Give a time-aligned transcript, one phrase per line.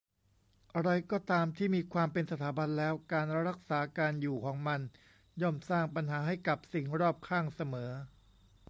[0.75, 4.81] อะไรก็ตามที่มีความเป็นสถาบันแล้ว การรักษาการอยู่ของมัน
[5.41, 7.91] ย่อมสร้างปัญหาให้กับสิ่งรอบข้างเสมอ